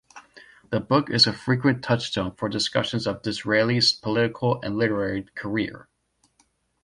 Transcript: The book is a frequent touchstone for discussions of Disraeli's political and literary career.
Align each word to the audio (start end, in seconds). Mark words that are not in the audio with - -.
The 0.71 0.79
book 0.79 1.11
is 1.11 1.27
a 1.27 1.31
frequent 1.31 1.83
touchstone 1.83 2.31
for 2.33 2.49
discussions 2.49 3.05
of 3.05 3.21
Disraeli's 3.21 3.93
political 3.93 4.59
and 4.63 4.75
literary 4.75 5.25
career. 5.35 5.89